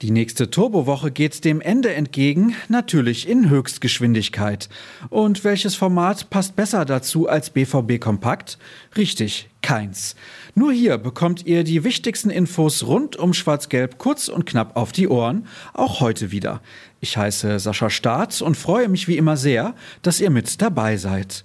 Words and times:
Die 0.00 0.12
nächste 0.12 0.48
Turbowoche 0.48 1.10
geht 1.10 1.44
dem 1.44 1.60
Ende 1.60 1.92
entgegen, 1.92 2.54
natürlich 2.68 3.28
in 3.28 3.50
Höchstgeschwindigkeit. 3.50 4.68
Und 5.10 5.42
welches 5.42 5.74
Format 5.74 6.30
passt 6.30 6.54
besser 6.54 6.84
dazu 6.84 7.28
als 7.28 7.50
BVB 7.50 7.98
Kompakt? 7.98 8.58
Richtig, 8.96 9.48
keins. 9.60 10.14
Nur 10.54 10.72
hier 10.72 10.98
bekommt 10.98 11.46
ihr 11.46 11.64
die 11.64 11.82
wichtigsten 11.82 12.30
Infos 12.30 12.86
rund 12.86 13.16
um 13.16 13.34
Schwarz-Gelb 13.34 13.98
kurz 13.98 14.28
und 14.28 14.46
knapp 14.46 14.76
auf 14.76 14.92
die 14.92 15.08
Ohren, 15.08 15.48
auch 15.74 15.98
heute 15.98 16.30
wieder. 16.30 16.62
Ich 17.00 17.16
heiße 17.16 17.58
Sascha 17.58 17.90
Staat 17.90 18.40
und 18.40 18.56
freue 18.56 18.88
mich 18.88 19.08
wie 19.08 19.16
immer 19.16 19.36
sehr, 19.36 19.74
dass 20.02 20.20
ihr 20.20 20.30
mit 20.30 20.62
dabei 20.62 20.96
seid. 20.96 21.44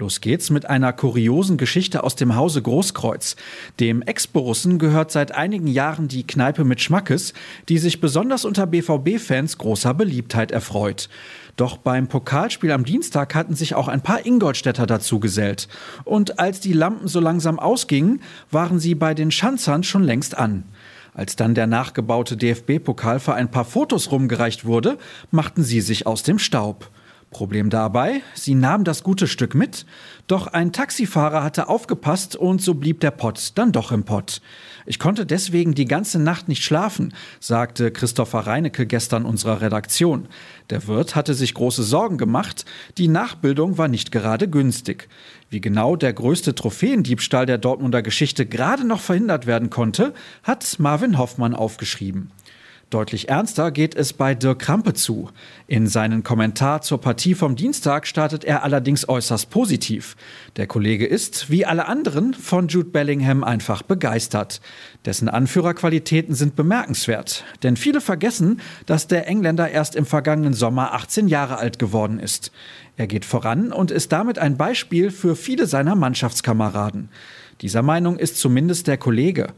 Los 0.00 0.22
geht's 0.22 0.48
mit 0.48 0.64
einer 0.64 0.94
kuriosen 0.94 1.58
Geschichte 1.58 2.02
aus 2.02 2.16
dem 2.16 2.34
Hause 2.34 2.62
Großkreuz. 2.62 3.36
Dem 3.80 4.00
Ex-Borussen 4.00 4.78
gehört 4.78 5.12
seit 5.12 5.32
einigen 5.32 5.66
Jahren 5.66 6.08
die 6.08 6.26
Kneipe 6.26 6.64
mit 6.64 6.80
Schmackes, 6.80 7.34
die 7.68 7.76
sich 7.76 8.00
besonders 8.00 8.46
unter 8.46 8.66
BVB-Fans 8.66 9.58
großer 9.58 9.92
Beliebtheit 9.92 10.52
erfreut. 10.52 11.10
Doch 11.56 11.76
beim 11.76 12.08
Pokalspiel 12.08 12.72
am 12.72 12.86
Dienstag 12.86 13.34
hatten 13.34 13.54
sich 13.54 13.74
auch 13.74 13.88
ein 13.88 14.00
paar 14.00 14.24
Ingolstädter 14.24 14.86
dazu 14.86 15.20
gesellt. 15.20 15.68
Und 16.04 16.38
als 16.38 16.60
die 16.60 16.72
Lampen 16.72 17.06
so 17.06 17.20
langsam 17.20 17.58
ausgingen, 17.58 18.22
waren 18.50 18.80
sie 18.80 18.94
bei 18.94 19.12
den 19.12 19.30
Schanzern 19.30 19.82
schon 19.82 20.04
längst 20.04 20.34
an. 20.34 20.64
Als 21.12 21.36
dann 21.36 21.54
der 21.54 21.66
nachgebaute 21.66 22.38
DFB-Pokal 22.38 23.20
für 23.20 23.34
ein 23.34 23.50
paar 23.50 23.66
Fotos 23.66 24.10
rumgereicht 24.10 24.64
wurde, 24.64 24.96
machten 25.30 25.62
sie 25.62 25.82
sich 25.82 26.06
aus 26.06 26.22
dem 26.22 26.38
Staub. 26.38 26.90
Problem 27.30 27.70
dabei, 27.70 28.22
sie 28.34 28.56
nahm 28.56 28.82
das 28.82 29.04
gute 29.04 29.28
Stück 29.28 29.54
mit, 29.54 29.86
doch 30.26 30.48
ein 30.48 30.72
Taxifahrer 30.72 31.44
hatte 31.44 31.68
aufgepasst 31.68 32.34
und 32.34 32.60
so 32.60 32.74
blieb 32.74 32.98
der 33.00 33.12
Pott 33.12 33.52
dann 33.54 33.70
doch 33.70 33.92
im 33.92 34.02
Pott. 34.02 34.42
Ich 34.84 34.98
konnte 34.98 35.24
deswegen 35.26 35.74
die 35.74 35.84
ganze 35.84 36.18
Nacht 36.18 36.48
nicht 36.48 36.64
schlafen, 36.64 37.14
sagte 37.38 37.92
Christopher 37.92 38.40
Reinecke 38.40 38.84
gestern 38.84 39.24
unserer 39.24 39.60
Redaktion. 39.60 40.26
Der 40.70 40.88
Wirt 40.88 41.14
hatte 41.14 41.34
sich 41.34 41.54
große 41.54 41.84
Sorgen 41.84 42.18
gemacht, 42.18 42.64
die 42.98 43.06
Nachbildung 43.06 43.78
war 43.78 43.86
nicht 43.86 44.10
gerade 44.10 44.48
günstig. 44.48 45.08
Wie 45.50 45.60
genau 45.60 45.94
der 45.94 46.12
größte 46.12 46.56
Trophäendiebstahl 46.56 47.46
der 47.46 47.58
Dortmunder 47.58 48.02
Geschichte 48.02 48.44
gerade 48.44 48.84
noch 48.84 49.00
verhindert 49.00 49.46
werden 49.46 49.70
konnte, 49.70 50.14
hat 50.42 50.80
Marvin 50.80 51.16
Hoffmann 51.16 51.54
aufgeschrieben. 51.54 52.32
Deutlich 52.90 53.28
ernster 53.28 53.70
geht 53.70 53.94
es 53.94 54.12
bei 54.12 54.34
Dirk 54.34 54.58
Krampe 54.58 54.94
zu. 54.94 55.30
In 55.68 55.86
seinen 55.86 56.24
Kommentar 56.24 56.82
zur 56.82 57.00
Partie 57.00 57.36
vom 57.36 57.54
Dienstag 57.54 58.04
startet 58.04 58.44
er 58.44 58.64
allerdings 58.64 59.08
äußerst 59.08 59.48
positiv. 59.48 60.16
Der 60.56 60.66
Kollege 60.66 61.06
ist, 61.06 61.50
wie 61.50 61.64
alle 61.64 61.86
anderen, 61.86 62.34
von 62.34 62.66
Jude 62.66 62.90
Bellingham 62.90 63.44
einfach 63.44 63.82
begeistert. 63.82 64.60
Dessen 65.04 65.28
Anführerqualitäten 65.28 66.34
sind 66.34 66.56
bemerkenswert, 66.56 67.44
denn 67.62 67.76
viele 67.76 68.00
vergessen, 68.00 68.60
dass 68.86 69.06
der 69.06 69.28
Engländer 69.28 69.70
erst 69.70 69.94
im 69.94 70.04
vergangenen 70.04 70.54
Sommer 70.54 70.92
18 70.92 71.28
Jahre 71.28 71.58
alt 71.58 71.78
geworden 71.78 72.18
ist. 72.18 72.50
Er 72.96 73.06
geht 73.06 73.24
voran 73.24 73.72
und 73.72 73.92
ist 73.92 74.10
damit 74.10 74.40
ein 74.40 74.56
Beispiel 74.56 75.12
für 75.12 75.36
viele 75.36 75.66
seiner 75.66 75.94
Mannschaftskameraden. 75.94 77.08
Dieser 77.60 77.82
Meinung 77.82 78.18
ist 78.18 78.38
zumindest 78.38 78.88
der 78.88 78.96
Kollege. 78.96 79.52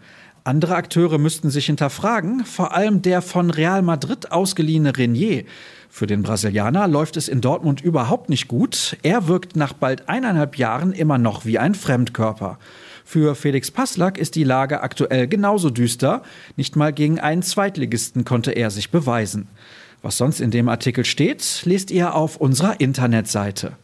Andere 0.44 0.74
Akteure 0.74 1.18
müssten 1.18 1.50
sich 1.50 1.66
hinterfragen, 1.66 2.44
vor 2.44 2.74
allem 2.74 3.00
der 3.00 3.22
von 3.22 3.50
Real 3.50 3.80
Madrid 3.80 4.32
ausgeliehene 4.32 4.96
Renier. 4.96 5.44
Für 5.88 6.08
den 6.08 6.24
Brasilianer 6.24 6.88
läuft 6.88 7.16
es 7.16 7.28
in 7.28 7.40
Dortmund 7.40 7.80
überhaupt 7.80 8.28
nicht 8.28 8.48
gut. 8.48 8.96
Er 9.04 9.28
wirkt 9.28 9.54
nach 9.54 9.72
bald 9.72 10.08
eineinhalb 10.08 10.58
Jahren 10.58 10.92
immer 10.92 11.16
noch 11.16 11.44
wie 11.44 11.60
ein 11.60 11.76
Fremdkörper. 11.76 12.58
Für 13.04 13.36
Felix 13.36 13.70
Passlack 13.70 14.18
ist 14.18 14.34
die 14.34 14.42
Lage 14.42 14.80
aktuell 14.80 15.28
genauso 15.28 15.70
düster. 15.70 16.22
Nicht 16.56 16.74
mal 16.74 16.92
gegen 16.92 17.20
einen 17.20 17.42
Zweitligisten 17.42 18.24
konnte 18.24 18.50
er 18.50 18.70
sich 18.70 18.90
beweisen. 18.90 19.46
Was 20.02 20.16
sonst 20.16 20.40
in 20.40 20.50
dem 20.50 20.68
Artikel 20.68 21.04
steht, 21.04 21.62
lest 21.66 21.92
ihr 21.92 22.16
auf 22.16 22.36
unserer 22.36 22.80
Internetseite. 22.80 23.76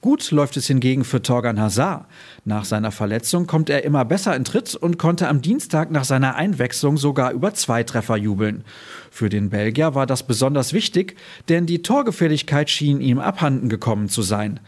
Gut 0.00 0.30
läuft 0.30 0.56
es 0.56 0.68
hingegen 0.68 1.02
für 1.02 1.22
Torgan 1.22 1.60
Hazard. 1.60 2.06
Nach 2.44 2.64
seiner 2.64 2.92
Verletzung 2.92 3.48
kommt 3.48 3.68
er 3.68 3.84
immer 3.84 4.04
besser 4.04 4.36
in 4.36 4.44
Tritt 4.44 4.76
und 4.76 4.96
konnte 4.96 5.26
am 5.26 5.42
Dienstag 5.42 5.90
nach 5.90 6.04
seiner 6.04 6.36
Einwechslung 6.36 6.96
sogar 6.96 7.32
über 7.32 7.52
zwei 7.54 7.82
Treffer 7.82 8.16
jubeln. 8.16 8.62
Für 9.10 9.28
den 9.28 9.50
Belgier 9.50 9.96
war 9.96 10.06
das 10.06 10.22
besonders 10.22 10.72
wichtig, 10.72 11.16
denn 11.48 11.66
die 11.66 11.82
Torgefährlichkeit 11.82 12.70
schien 12.70 13.00
ihm 13.00 13.18
abhanden 13.18 13.68
gekommen 13.68 14.08
zu 14.08 14.22
sein. 14.22 14.60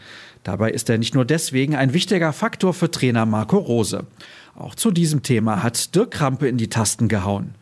Dabei 0.43 0.71
ist 0.71 0.89
er 0.89 0.97
nicht 0.97 1.15
nur 1.15 1.23
deswegen 1.23 1.75
ein 1.77 1.93
wichtiger 1.93 2.33
Faktor 2.33 2.73
für 2.73 2.91
Trainer 2.91 3.25
Marco 3.25 3.57
Rose. 3.57 4.05
Auch 4.55 4.75
zu 4.75 4.91
diesem 4.91 5.23
Thema 5.23 5.63
hat 5.63 5.95
Dirk 5.95 6.11
Krampe 6.11 6.49
in 6.49 6.57
die 6.57 6.67
Tasten 6.67 7.07
gehauen 7.07 7.55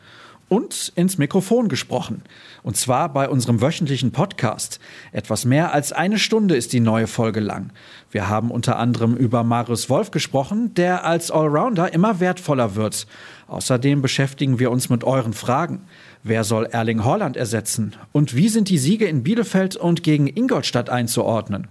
und 0.50 0.92
ins 0.96 1.18
Mikrofon 1.18 1.70
gesprochen. 1.70 2.24
Und 2.64 2.76
zwar 2.76 3.14
bei 3.14 3.30
unserem 3.30 3.62
wöchentlichen 3.62 4.12
Podcast. 4.12 4.80
Etwas 5.12 5.46
mehr 5.46 5.74
als 5.74 5.94
eine 5.94 6.20
Stunde 6.20 6.56
ist 6.56 6.74
die 6.74 6.80
neue 6.80 7.08
Folge 7.08 7.40
lang. 7.40 7.72
Wir 8.12 8.28
haben 8.28 8.52
unter 8.52 8.78
anderem 8.78 9.16
über 9.16 9.44
Marius 9.44 9.90
Wolf 9.90 10.12
gesprochen, 10.12 10.74
der 10.74 11.06
als 11.06 11.32
Allrounder 11.32 11.94
immer 11.94 12.20
wertvoller 12.20 12.76
wird. 12.76 13.08
Außerdem 13.48 14.02
beschäftigen 14.02 14.60
wir 14.60 14.72
uns 14.72 14.90
mit 14.90 15.04
euren 15.04 15.34
Fragen. 15.34 15.84
Wer 16.24 16.44
soll 16.44 16.66
Erling 16.66 17.06
Haaland 17.06 17.38
ersetzen? 17.38 17.96
Und 18.12 18.36
wie 18.36 18.50
sind 18.50 18.70
die 18.70 18.78
Siege 18.78 19.06
in 19.06 19.24
Bielefeld 19.24 19.76
und 19.76 20.04
gegen 20.04 20.28
Ingolstadt 20.28 20.90
einzuordnen? 20.90 21.68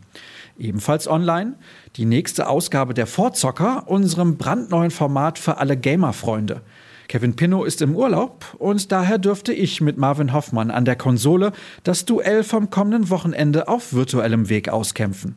Ebenfalls 0.59 1.07
online 1.07 1.55
die 1.97 2.05
nächste 2.05 2.49
Ausgabe 2.49 2.95
der 2.95 3.07
Vorzocker, 3.07 3.85
unserem 3.87 4.37
brandneuen 4.37 4.91
Format 4.91 5.39
für 5.39 5.59
alle 5.59 5.77
Gamer-Freunde. 5.77 6.63
Kevin 7.09 7.37
Pinnow 7.37 7.65
ist 7.65 7.81
im 7.81 7.97
Urlaub 7.97 8.55
und 8.59 8.93
daher 8.93 9.17
dürfte 9.17 9.55
ich 9.55 9.81
mit 9.81 9.97
Marvin 9.97 10.35
Hoffmann 10.35 10.71
an 10.71 10.85
der 10.85 10.97
Konsole 10.97 11.53
das 11.83 12.05
Duell 12.05 12.45
vom 12.45 12.69
kommenden 12.69 13.09
Wochenende 13.09 13.67
auf 13.67 13.95
virtuellem 13.95 14.51
Weg 14.51 14.69
auskämpfen. 14.69 15.37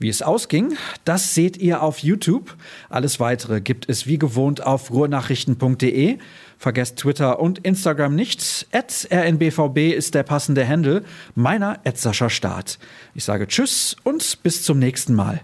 Wie 0.00 0.08
es 0.08 0.22
ausging, 0.22 0.76
das 1.04 1.34
seht 1.34 1.56
ihr 1.56 1.80
auf 1.82 1.98
YouTube. 1.98 2.56
Alles 2.90 3.20
weitere 3.20 3.60
gibt 3.60 3.88
es 3.88 4.08
wie 4.08 4.18
gewohnt 4.18 4.66
auf 4.66 4.90
ruhrnachrichten.de. 4.90 6.18
Vergesst 6.58 6.96
Twitter 6.96 7.38
und 7.38 7.60
Instagram 7.60 8.16
nicht. 8.16 8.66
At 8.72 9.06
rnbvb 9.12 9.92
ist 9.92 10.14
der 10.14 10.24
passende 10.24 10.66
Handle. 10.66 11.04
Meiner 11.36 11.78
at 11.84 11.96
Sascha 11.96 12.28
Start. 12.28 12.80
Ich 13.14 13.22
sage 13.22 13.46
Tschüss 13.46 13.96
und 14.02 14.42
bis 14.42 14.64
zum 14.64 14.80
nächsten 14.80 15.14
Mal. 15.14 15.42